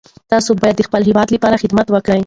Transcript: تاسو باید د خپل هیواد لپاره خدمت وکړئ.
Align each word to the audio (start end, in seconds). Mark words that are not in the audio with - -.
تاسو 0.31 0.49
باید 0.61 0.75
د 0.77 0.81
خپل 0.87 1.01
هیواد 1.09 1.27
لپاره 1.35 1.61
خدمت 1.63 1.87
وکړئ. 1.89 2.19